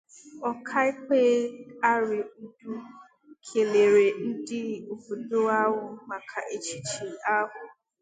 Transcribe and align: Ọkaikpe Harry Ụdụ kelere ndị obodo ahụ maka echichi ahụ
Ọkaikpe 0.49 1.19
Harry 1.81 2.19
Ụdụ 2.43 2.71
kelere 3.45 4.05
ndị 4.27 4.59
obodo 4.93 5.39
ahụ 5.61 5.81
maka 6.09 6.39
echichi 6.55 7.07
ahụ 7.35 7.61